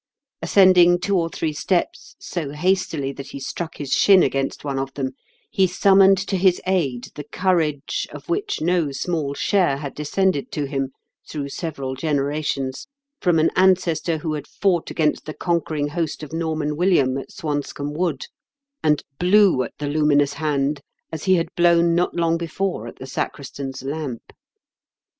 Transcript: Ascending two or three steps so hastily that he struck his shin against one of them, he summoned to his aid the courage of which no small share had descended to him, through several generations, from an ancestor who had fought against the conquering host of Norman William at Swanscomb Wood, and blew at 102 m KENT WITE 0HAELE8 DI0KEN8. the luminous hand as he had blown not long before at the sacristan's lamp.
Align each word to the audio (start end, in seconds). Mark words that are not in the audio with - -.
Ascending 0.41 0.99
two 0.99 1.15
or 1.15 1.29
three 1.29 1.53
steps 1.53 2.15
so 2.19 2.53
hastily 2.53 3.11
that 3.13 3.27
he 3.27 3.39
struck 3.39 3.77
his 3.77 3.91
shin 3.91 4.23
against 4.23 4.63
one 4.63 4.79
of 4.79 4.91
them, 4.95 5.11
he 5.51 5.67
summoned 5.67 6.17
to 6.17 6.37
his 6.37 6.59
aid 6.65 7.09
the 7.13 7.23
courage 7.23 8.07
of 8.11 8.27
which 8.27 8.61
no 8.61 8.91
small 8.91 9.35
share 9.35 9.77
had 9.77 9.93
descended 9.93 10.51
to 10.51 10.65
him, 10.65 10.89
through 11.29 11.49
several 11.49 11.93
generations, 11.93 12.87
from 13.21 13.37
an 13.37 13.51
ancestor 13.55 14.17
who 14.17 14.33
had 14.33 14.47
fought 14.47 14.89
against 14.89 15.25
the 15.25 15.35
conquering 15.35 15.89
host 15.89 16.23
of 16.23 16.33
Norman 16.33 16.75
William 16.75 17.15
at 17.19 17.31
Swanscomb 17.31 17.93
Wood, 17.93 18.25
and 18.83 19.03
blew 19.19 19.61
at 19.61 19.73
102 19.77 19.77
m 19.77 19.77
KENT 19.77 19.77
WITE 19.77 19.77
0HAELE8 19.77 19.77
DI0KEN8. 19.77 19.93
the 19.93 19.99
luminous 19.99 20.33
hand 20.33 20.81
as 21.11 21.23
he 21.25 21.35
had 21.35 21.55
blown 21.55 21.93
not 21.93 22.15
long 22.15 22.39
before 22.39 22.87
at 22.87 22.95
the 22.95 23.05
sacristan's 23.05 23.83
lamp. 23.83 24.33